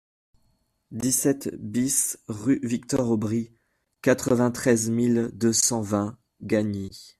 dix-sept 0.89 1.53
BIS 1.59 2.17
rue 2.27 2.59
Victor 2.63 3.07
Aubry, 3.11 3.53
quatre-vingt-treize 4.01 4.89
mille 4.89 5.29
deux 5.33 5.53
cent 5.53 5.83
vingt 5.83 6.17
Gagny 6.41 6.91